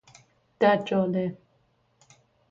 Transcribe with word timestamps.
دجاله 0.61 1.35